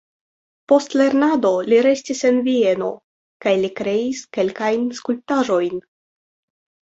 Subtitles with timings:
[0.71, 2.89] Post lernado li restis en Vieno
[3.45, 5.77] kaj li kreis kelkajn skulptaĵojn.